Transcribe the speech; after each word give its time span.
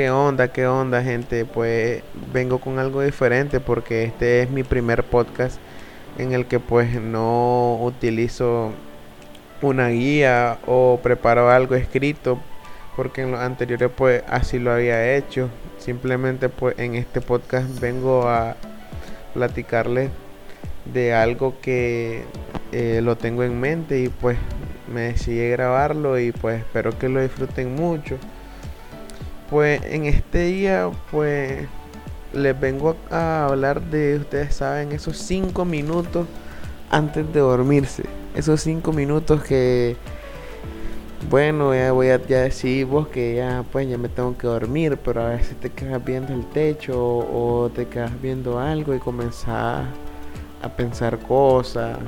¿Qué 0.00 0.10
onda? 0.10 0.48
¿Qué 0.48 0.66
onda, 0.66 1.02
gente? 1.02 1.44
Pues 1.44 2.02
vengo 2.32 2.58
con 2.58 2.78
algo 2.78 3.02
diferente 3.02 3.60
porque 3.60 4.04
este 4.04 4.40
es 4.40 4.48
mi 4.48 4.62
primer 4.62 5.04
podcast 5.04 5.60
en 6.16 6.32
el 6.32 6.46
que 6.46 6.58
pues 6.58 6.98
no 6.98 7.78
utilizo 7.82 8.72
una 9.60 9.88
guía 9.88 10.56
o 10.66 10.98
preparo 11.02 11.50
algo 11.50 11.74
escrito 11.74 12.38
porque 12.96 13.20
en 13.20 13.32
los 13.32 13.40
anteriores 13.40 13.90
pues 13.94 14.24
así 14.26 14.58
lo 14.58 14.72
había 14.72 15.14
hecho. 15.16 15.50
Simplemente 15.76 16.48
pues 16.48 16.78
en 16.78 16.94
este 16.94 17.20
podcast 17.20 17.78
vengo 17.78 18.26
a 18.26 18.56
platicarles 19.34 20.10
de 20.86 21.12
algo 21.12 21.60
que 21.60 22.24
eh, 22.72 23.00
lo 23.02 23.18
tengo 23.18 23.42
en 23.42 23.60
mente 23.60 24.00
y 24.00 24.08
pues 24.08 24.38
me 24.90 25.02
decidí 25.12 25.46
grabarlo 25.50 26.18
y 26.18 26.32
pues 26.32 26.60
espero 26.60 26.98
que 26.98 27.10
lo 27.10 27.20
disfruten 27.20 27.74
mucho. 27.74 28.16
Pues 29.50 29.82
en 29.84 30.06
este 30.06 30.44
día 30.44 30.90
pues 31.10 31.66
les 32.32 32.58
vengo 32.58 32.96
a 33.10 33.46
hablar 33.46 33.82
de, 33.82 34.18
ustedes 34.18 34.54
saben, 34.54 34.92
esos 34.92 35.18
5 35.18 35.64
minutos 35.64 36.26
antes 36.88 37.32
de 37.32 37.40
dormirse. 37.40 38.04
Esos 38.36 38.60
5 38.60 38.92
minutos 38.92 39.42
que, 39.42 39.96
bueno, 41.28 41.74
ya 41.74 41.90
voy 41.90 42.10
a 42.10 42.24
ya 42.24 42.42
decir 42.42 42.86
vos 42.86 43.08
que 43.08 43.34
ya 43.36 43.64
pues 43.72 43.88
ya 43.88 43.98
me 43.98 44.08
tengo 44.08 44.38
que 44.38 44.46
dormir, 44.46 44.96
pero 45.04 45.22
a 45.22 45.30
veces 45.30 45.58
te 45.58 45.70
quedas 45.70 46.04
viendo 46.04 46.32
el 46.32 46.46
techo 46.46 46.96
o, 46.96 47.70
te 47.74 47.88
quedas 47.88 48.12
viendo 48.22 48.60
algo 48.60 48.94
y 48.94 49.00
comenzás 49.00 49.84
a 50.62 50.68
pensar 50.76 51.18
cosas. 51.18 51.98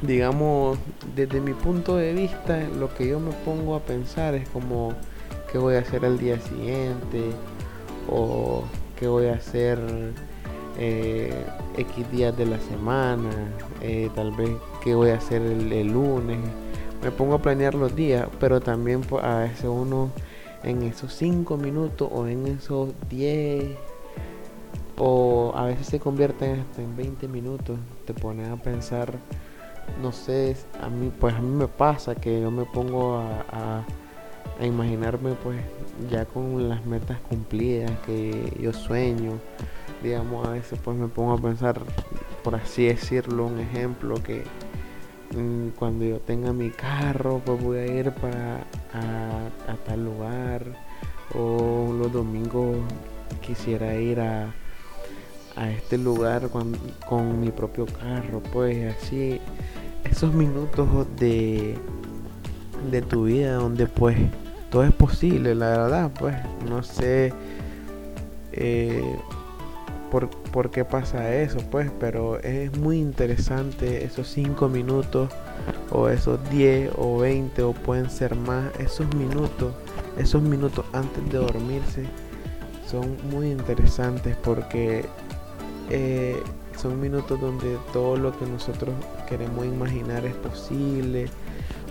Digamos, 0.00 0.78
desde 1.16 1.40
mi 1.40 1.54
punto 1.54 1.96
de 1.96 2.12
vista, 2.12 2.60
lo 2.78 2.94
que 2.94 3.08
yo 3.08 3.18
me 3.18 3.32
pongo 3.44 3.74
a 3.74 3.80
pensar 3.80 4.34
es 4.34 4.48
como 4.50 4.92
qué 5.50 5.58
voy 5.58 5.76
a 5.76 5.80
hacer 5.80 6.04
el 6.04 6.18
día 6.18 6.40
siguiente 6.40 7.30
o 8.10 8.64
qué 8.98 9.08
voy 9.08 9.26
a 9.26 9.34
hacer 9.34 9.78
eh, 10.78 11.44
X 11.76 12.10
días 12.10 12.36
de 12.36 12.46
la 12.46 12.58
semana, 12.60 13.30
eh, 13.82 14.10
tal 14.14 14.32
vez 14.32 14.50
qué 14.82 14.94
voy 14.94 15.10
a 15.10 15.16
hacer 15.16 15.42
el, 15.42 15.92
lunes. 15.92 16.38
Me 17.02 17.10
pongo 17.10 17.34
a 17.34 17.42
planear 17.42 17.74
los 17.74 17.94
días, 17.94 18.28
pero 18.40 18.60
también 18.60 19.02
pues, 19.02 19.22
a 19.22 19.40
veces 19.40 19.66
uno 19.66 20.10
en 20.62 20.82
esos 20.82 21.12
5 21.14 21.56
minutos 21.56 22.08
o 22.12 22.26
en 22.26 22.46
esos 22.46 22.90
10 23.08 23.76
o 24.98 25.52
a 25.54 25.66
veces 25.66 25.86
se 25.86 26.00
convierten 26.00 26.60
hasta 26.60 26.82
en 26.82 26.96
20 26.96 27.28
minutos, 27.28 27.78
te 28.06 28.14
pones 28.14 28.48
a 28.48 28.56
pensar, 28.56 29.12
no 30.02 30.10
sé, 30.10 30.56
a 30.80 30.88
mí 30.88 31.12
pues 31.20 31.34
a 31.34 31.40
mí 31.40 31.54
me 31.54 31.68
pasa 31.68 32.14
que 32.14 32.40
yo 32.40 32.50
me 32.50 32.64
pongo 32.64 33.18
a 33.18 33.84
imaginarme 34.60 35.34
pues 35.42 35.60
ya 36.10 36.24
con 36.24 36.68
las 36.68 36.84
metas 36.86 37.18
cumplidas 37.28 37.90
que 38.04 38.52
yo 38.60 38.72
sueño 38.72 39.38
digamos 40.02 40.46
a 40.46 40.50
veces 40.50 40.78
pues 40.82 40.96
me 40.96 41.08
pongo 41.08 41.32
a 41.32 41.38
pensar 41.38 41.80
por 42.42 42.54
así 42.54 42.86
decirlo 42.86 43.46
un 43.46 43.60
ejemplo 43.60 44.22
que 44.22 44.44
mm, 45.36 45.70
cuando 45.78 46.04
yo 46.04 46.18
tenga 46.20 46.52
mi 46.52 46.70
carro 46.70 47.40
pues 47.44 47.62
voy 47.62 47.78
a 47.78 47.86
ir 47.86 48.12
para 48.12 48.66
a, 48.92 49.76
tal 49.86 50.04
lugar 50.04 50.64
o 51.34 51.92
los 51.92 52.12
domingos 52.12 52.76
quisiera 53.40 53.94
ir 53.96 54.20
a, 54.20 54.54
a 55.56 55.70
este 55.70 55.98
lugar 55.98 56.48
con, 56.50 56.76
con 57.08 57.40
mi 57.40 57.50
propio 57.50 57.86
carro 57.86 58.42
pues 58.52 58.94
así. 58.94 59.40
Esos 60.04 60.32
minutos 60.32 60.88
de 61.18 61.76
de 62.90 63.02
tu 63.02 63.24
vida 63.24 63.54
donde 63.54 63.86
pues 63.86 64.16
todo 64.70 64.84
es 64.84 64.92
posible, 64.92 65.54
la 65.54 65.68
verdad, 65.68 66.10
pues 66.18 66.36
no 66.68 66.82
sé 66.82 67.32
eh, 68.52 69.16
por, 70.10 70.28
por, 70.28 70.70
qué 70.70 70.84
pasa 70.84 71.34
eso, 71.34 71.58
pues, 71.70 71.90
pero 72.00 72.38
es 72.40 72.76
muy 72.78 72.98
interesante 72.98 74.04
esos 74.04 74.28
5 74.28 74.68
minutos 74.68 75.30
o 75.90 76.08
esos 76.08 76.38
10 76.50 76.92
o 76.96 77.18
20 77.18 77.62
o 77.62 77.72
pueden 77.72 78.10
ser 78.10 78.34
más, 78.34 78.64
esos 78.78 79.12
minutos, 79.14 79.74
esos 80.18 80.42
minutos 80.42 80.84
antes 80.92 81.24
de 81.30 81.38
dormirse 81.38 82.04
son 82.88 83.16
muy 83.30 83.50
interesantes 83.50 84.36
porque 84.36 85.04
eh, 85.90 86.40
son 86.76 87.00
minutos 87.00 87.40
donde 87.40 87.76
todo 87.92 88.16
lo 88.16 88.36
que 88.38 88.46
nosotros 88.46 88.94
queremos 89.28 89.66
imaginar 89.66 90.24
es 90.24 90.34
posible 90.34 91.28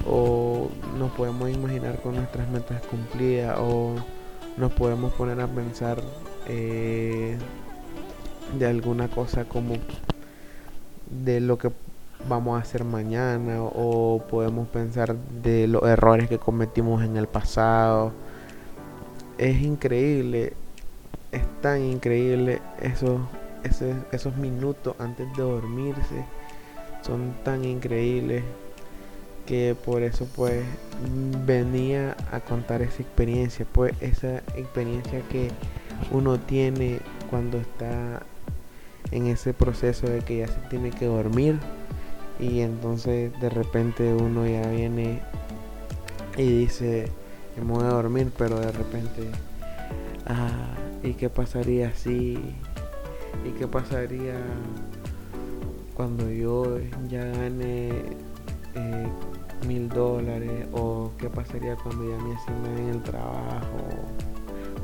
o 0.07 0.69
nos 0.97 1.11
podemos 1.11 1.49
imaginar 1.49 2.01
con 2.01 2.15
nuestras 2.15 2.49
metas 2.49 2.81
cumplidas 2.87 3.57
o 3.59 3.95
nos 4.57 4.71
podemos 4.73 5.13
poner 5.13 5.39
a 5.41 5.47
pensar 5.47 6.01
eh, 6.47 7.37
de 8.57 8.65
alguna 8.67 9.07
cosa 9.09 9.45
como 9.45 9.75
de 11.23 11.39
lo 11.39 11.57
que 11.57 11.71
vamos 12.27 12.57
a 12.57 12.61
hacer 12.61 12.83
mañana 12.83 13.61
o 13.61 14.23
podemos 14.29 14.67
pensar 14.67 15.15
de 15.15 15.67
los 15.67 15.83
errores 15.83 16.29
que 16.29 16.39
cometimos 16.39 17.03
en 17.03 17.17
el 17.17 17.27
pasado. 17.27 18.11
Es 19.37 19.61
increíble 19.61 20.53
es 21.35 21.61
tan 21.61 21.81
increíble 21.81 22.61
esos, 22.81 23.19
esos 24.11 24.37
minutos 24.37 24.95
antes 24.99 25.27
de 25.35 25.43
dormirse. 25.43 26.25
Son 27.01 27.35
tan 27.43 27.65
increíbles 27.65 28.43
que 29.45 29.75
por 29.75 30.01
eso 30.03 30.27
pues 30.35 30.63
venía 31.45 32.15
a 32.31 32.39
contar 32.39 32.81
esa 32.81 33.01
experiencia, 33.01 33.65
pues 33.71 33.93
esa 34.01 34.37
experiencia 34.55 35.21
que 35.29 35.49
uno 36.11 36.39
tiene 36.39 36.99
cuando 37.29 37.57
está 37.57 38.23
en 39.11 39.27
ese 39.27 39.53
proceso 39.53 40.07
de 40.07 40.19
que 40.19 40.37
ya 40.37 40.47
se 40.47 40.59
tiene 40.69 40.91
que 40.91 41.05
dormir 41.05 41.59
y 42.39 42.61
entonces 42.61 43.31
de 43.39 43.49
repente 43.49 44.13
uno 44.13 44.45
ya 44.47 44.67
viene 44.69 45.21
y 46.37 46.43
dice 46.43 47.11
me 47.57 47.71
voy 47.71 47.83
a 47.83 47.89
dormir 47.89 48.31
pero 48.37 48.59
de 48.59 48.71
repente 48.71 49.29
ah, 50.25 50.75
y 51.03 51.13
qué 51.13 51.29
pasaría 51.29 51.93
si 51.95 52.37
y 53.45 53.49
qué 53.57 53.67
pasaría 53.67 54.35
cuando 55.93 56.29
yo 56.29 56.79
ya 57.07 57.23
gane 57.23 57.89
eh, 58.75 59.07
mil 59.65 59.89
dólares 59.89 60.67
o 60.73 61.11
qué 61.17 61.29
pasaría 61.29 61.75
cuando 61.75 62.09
ya 62.09 62.17
me 62.23 62.35
asignen 62.35 62.77
en 62.77 62.89
el 62.95 63.03
trabajo, 63.03 63.77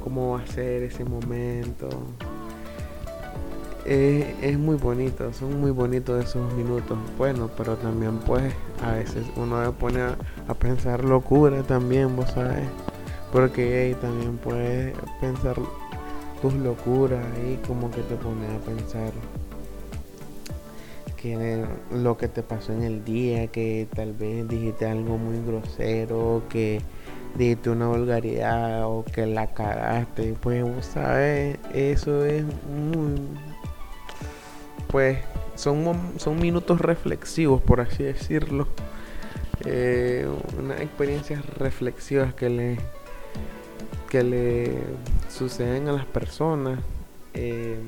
cómo 0.03 0.31
va 0.31 0.41
a 0.41 0.47
ser 0.47 0.83
ese 0.83 1.05
momento. 1.05 1.89
es 3.85 4.57
muy 4.57 4.75
bonito, 4.75 5.31
son 5.33 5.59
muy 5.59 5.71
bonitos 5.71 6.23
esos 6.23 6.53
minutos. 6.53 6.97
Bueno, 7.17 7.49
pero 7.57 7.75
también 7.77 8.19
pues 8.19 8.53
a 8.83 8.93
veces 8.93 9.25
uno 9.35 9.63
se 9.63 9.71
pone 9.71 10.01
a, 10.01 10.53
pensar 10.59 11.03
locura 11.03 11.63
también, 11.63 12.15
vos 12.15 12.31
sabes. 12.31 12.67
Porque 13.31 13.95
también 14.01 14.37
puedes 14.37 14.93
pensar 15.21 15.55
tus 16.41 16.53
locuras 16.55 17.25
y 17.47 17.55
como 17.67 17.89
que 17.91 18.01
te 18.01 18.15
pone 18.15 18.45
a 18.47 18.59
pensar 18.59 19.11
lo 21.91 22.17
que 22.17 22.27
te 22.27 22.43
pasó 22.43 22.73
en 22.73 22.83
el 22.83 23.03
día, 23.03 23.47
que 23.47 23.87
tal 23.95 24.13
vez 24.13 24.47
dijiste 24.47 24.85
algo 24.85 25.17
muy 25.17 25.43
grosero, 25.45 26.43
que 26.49 26.81
dijiste 27.35 27.69
una 27.69 27.87
vulgaridad 27.87 28.85
o 28.85 29.05
que 29.05 29.25
la 29.25 29.47
cagaste, 29.47 30.35
pues 30.41 30.65
sabes, 30.85 31.57
eso 31.73 32.25
es 32.25 32.43
muy 32.43 33.15
pues 34.87 35.19
son, 35.55 35.95
son 36.17 36.39
minutos 36.39 36.81
reflexivos 36.81 37.61
por 37.61 37.81
así 37.81 38.03
decirlo. 38.03 38.67
Eh, 39.65 40.27
unas 40.57 40.81
experiencias 40.81 41.45
reflexivas 41.57 42.33
que 42.33 42.49
le 42.49 42.77
que 44.09 44.23
le 44.23 44.73
suceden 45.29 45.87
a 45.87 45.93
las 45.93 46.05
personas. 46.05 46.79
Eh, 47.33 47.79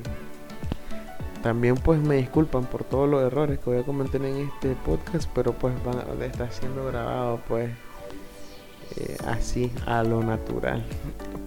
también 1.44 1.74
pues 1.74 2.00
me 2.00 2.16
disculpan 2.16 2.64
por 2.64 2.84
todos 2.84 3.06
los 3.06 3.22
errores 3.22 3.58
que 3.58 3.68
voy 3.68 3.78
a 3.78 3.82
cometer 3.82 4.24
en 4.24 4.48
este 4.48 4.74
podcast, 4.76 5.28
pero 5.34 5.52
pues 5.52 5.74
van 5.84 5.98
a 5.98 6.24
estar 6.24 6.50
siendo 6.50 6.86
grabado 6.86 7.38
pues 7.46 7.70
eh, 8.96 9.18
así 9.26 9.70
a 9.84 10.02
lo 10.02 10.22
natural. 10.22 10.82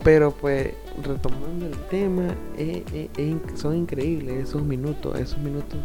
Pero 0.04 0.30
pues 0.30 0.72
retomando 1.02 1.66
el 1.66 1.76
tema, 1.90 2.28
eh, 2.60 2.84
eh, 2.94 3.38
son 3.56 3.76
increíbles 3.76 4.50
esos 4.50 4.62
minutos, 4.62 5.20
esos 5.20 5.40
minutos 5.40 5.80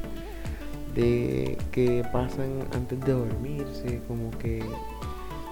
de 0.95 1.57
que 1.71 2.05
pasan 2.13 2.67
antes 2.75 3.01
de 3.01 3.13
dormirse, 3.13 4.03
como 4.09 4.31
que 4.33 4.63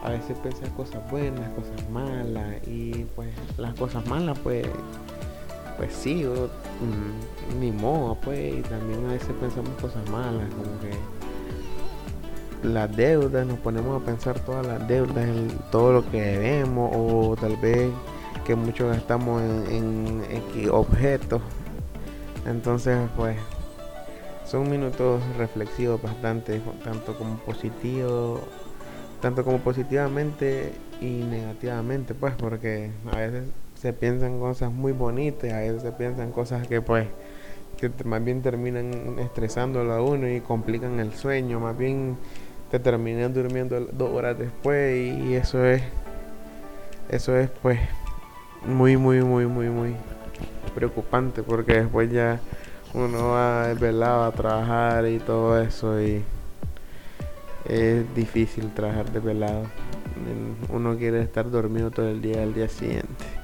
a 0.02 0.10
veces 0.10 0.36
pensas 0.36 0.68
cosas 0.76 1.10
buenas, 1.10 1.48
cosas 1.54 1.88
malas 1.90 2.56
y 2.68 3.06
pues 3.16 3.30
las 3.56 3.72
cosas 3.72 4.06
malas 4.06 4.38
pues 4.40 4.66
pues 5.80 5.94
sí, 5.94 6.26
mm, 6.26 7.58
ni 7.58 7.72
modo, 7.72 8.14
pues, 8.16 8.58
y 8.58 8.60
también 8.60 9.06
a 9.06 9.12
veces 9.12 9.30
pensamos 9.40 9.70
cosas 9.80 10.06
malas, 10.10 10.46
como 10.50 10.78
que 10.78 12.68
las 12.68 12.94
deudas, 12.94 13.46
nos 13.46 13.58
ponemos 13.60 14.02
a 14.02 14.04
pensar 14.04 14.38
todas 14.40 14.66
las 14.66 14.86
deudas, 14.86 15.26
en 15.26 15.48
todo 15.70 15.94
lo 15.94 16.10
que 16.10 16.20
debemos, 16.20 16.90
o 16.94 17.34
tal 17.34 17.56
vez 17.56 17.90
que 18.44 18.54
mucho 18.54 18.88
gastamos 18.88 19.40
en, 19.40 20.22
en 20.28 20.70
objetos. 20.70 21.40
Entonces, 22.44 22.98
pues, 23.16 23.38
son 24.44 24.68
minutos 24.68 25.22
reflexivos 25.38 26.02
bastante, 26.02 26.60
tanto 26.84 27.16
como 27.16 27.38
positivo, 27.38 28.42
tanto 29.22 29.44
como 29.44 29.60
positivamente 29.60 30.74
y 31.00 31.22
negativamente, 31.22 32.12
pues, 32.12 32.34
porque 32.34 32.90
a 33.10 33.16
veces 33.16 33.44
se 33.80 33.94
piensan 33.94 34.38
cosas 34.40 34.70
muy 34.70 34.92
bonitas, 34.92 35.50
a 35.52 35.60
veces 35.60 35.80
se 35.80 35.92
piensan 35.92 36.32
cosas 36.32 36.68
que, 36.68 36.82
pues, 36.82 37.06
que 37.78 37.90
más 38.04 38.22
bien 38.22 38.42
terminan 38.42 39.18
estresándolo 39.18 39.94
a 39.94 40.02
uno 40.02 40.28
y 40.28 40.42
complican 40.42 41.00
el 41.00 41.14
sueño, 41.14 41.60
más 41.60 41.78
bien 41.78 42.18
te 42.70 42.78
terminan 42.78 43.32
durmiendo 43.32 43.80
dos 43.80 44.10
horas 44.10 44.38
después 44.38 44.96
y 44.96 45.34
eso 45.34 45.64
es, 45.64 45.82
eso 47.08 47.34
es, 47.34 47.48
pues, 47.62 47.80
muy, 48.66 48.98
muy, 48.98 49.22
muy, 49.22 49.46
muy, 49.46 49.70
muy 49.70 49.96
preocupante 50.74 51.42
porque 51.42 51.80
después 51.80 52.12
ya 52.12 52.38
uno 52.92 53.30
va 53.30 53.68
desvelado 53.68 54.24
a 54.24 54.32
trabajar 54.32 55.06
y 55.06 55.18
todo 55.20 55.58
eso 55.58 56.02
y 56.02 56.22
es 57.66 58.14
difícil 58.14 58.74
trabajar 58.74 59.10
desvelado. 59.10 59.62
Uno 60.68 60.98
quiere 60.98 61.22
estar 61.22 61.50
dormido 61.50 61.90
todo 61.90 62.10
el 62.10 62.20
día 62.20 62.42
al 62.42 62.52
día 62.52 62.68
siguiente. 62.68 63.39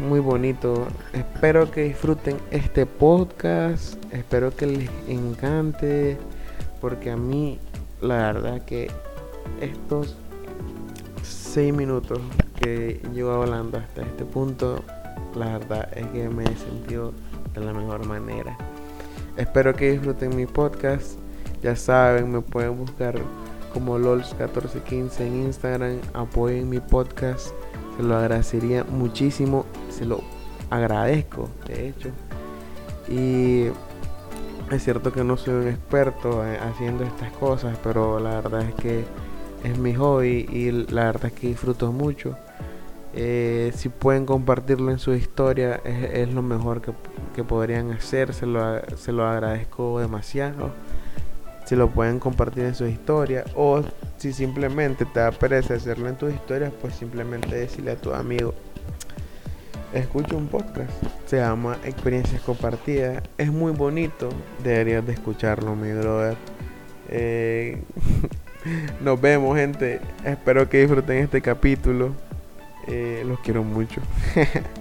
Muy 0.00 0.20
bonito. 0.20 0.86
Espero 1.12 1.70
que 1.70 1.84
disfruten 1.84 2.38
este 2.50 2.86
podcast. 2.86 4.02
Espero 4.12 4.50
que 4.56 4.66
les 4.66 4.90
encante. 5.06 6.16
Porque 6.80 7.10
a 7.10 7.16
mí, 7.18 7.58
la 8.00 8.32
verdad 8.32 8.62
que 8.62 8.90
estos 9.60 10.16
seis 11.22 11.74
minutos 11.74 12.18
que 12.58 13.02
llevo 13.12 13.32
hablando 13.32 13.76
hasta 13.76 14.00
este 14.00 14.24
punto 14.24 14.82
la 15.34 15.58
verdad 15.58 15.88
es 15.94 16.06
que 16.06 16.28
me 16.30 16.44
he 16.44 16.56
sentido 16.56 17.12
de 17.52 17.60
la 17.60 17.74
mejor 17.74 18.06
manera. 18.06 18.56
Espero 19.36 19.74
que 19.74 19.92
disfruten 19.92 20.34
mi 20.34 20.46
podcast. 20.46 21.18
Ya 21.62 21.76
saben, 21.76 22.32
me 22.32 22.40
pueden 22.40 22.78
buscar 22.78 23.16
como 23.74 23.98
LOLS1415 23.98 25.20
en 25.20 25.42
Instagram. 25.42 25.98
Apoyen 26.14 26.70
mi 26.70 26.80
podcast. 26.80 27.54
Se 28.00 28.06
lo 28.06 28.16
agradecería 28.16 28.82
muchísimo. 28.84 29.66
Se 29.90 30.06
lo 30.06 30.22
agradezco, 30.70 31.50
de 31.66 31.88
hecho. 31.88 32.08
Y 33.10 33.66
es 34.74 34.82
cierto 34.82 35.12
que 35.12 35.22
no 35.22 35.36
soy 35.36 35.52
un 35.52 35.68
experto 35.68 36.42
eh, 36.46 36.58
haciendo 36.62 37.04
estas 37.04 37.30
cosas, 37.32 37.76
pero 37.84 38.18
la 38.18 38.40
verdad 38.40 38.62
es 38.62 38.74
que 38.76 39.04
es 39.64 39.78
mi 39.78 39.92
hobby 39.92 40.48
y 40.50 40.70
la 40.90 41.04
verdad 41.04 41.26
es 41.26 41.32
que 41.34 41.48
disfruto 41.48 41.92
mucho. 41.92 42.38
Eh, 43.12 43.70
si 43.76 43.90
pueden 43.90 44.24
compartirlo 44.24 44.90
en 44.90 44.98
su 44.98 45.12
historia, 45.12 45.82
es, 45.84 46.32
lo 46.32 46.40
mejor 46.40 46.80
que, 46.80 47.44
podrían 47.44 47.92
hacer. 47.92 48.32
Se 48.32 48.46
lo, 48.46 48.80
se 48.96 49.12
lo 49.12 49.26
agradezco 49.26 50.00
demasiado. 50.00 50.70
Si 51.66 51.76
lo 51.76 51.90
pueden 51.90 52.18
compartir 52.18 52.64
en 52.64 52.74
su 52.74 52.86
historia, 52.86 53.44
o 53.54 53.82
si 54.20 54.34
simplemente 54.34 55.06
te 55.06 55.18
da 55.18 55.30
pereza 55.30 55.74
hacerlo 55.74 56.06
en 56.06 56.16
tus 56.16 56.32
historias, 56.32 56.70
pues 56.78 56.94
simplemente 56.94 57.56
decirle 57.56 57.92
a 57.92 57.96
tu 57.96 58.12
amigo: 58.12 58.54
Escucha 59.94 60.36
un 60.36 60.46
podcast, 60.46 60.92
se 61.24 61.38
llama 61.38 61.78
Experiencias 61.84 62.42
Compartidas. 62.42 63.22
Es 63.38 63.50
muy 63.50 63.72
bonito, 63.72 64.28
deberías 64.62 65.06
de 65.06 65.14
escucharlo, 65.14 65.74
mi 65.74 65.92
brother. 65.92 66.36
Eh, 67.08 67.82
nos 69.00 69.18
vemos, 69.18 69.56
gente. 69.56 70.00
Espero 70.22 70.68
que 70.68 70.80
disfruten 70.80 71.16
este 71.16 71.40
capítulo. 71.40 72.12
Eh, 72.88 73.22
los 73.26 73.40
quiero 73.40 73.64
mucho. 73.64 74.02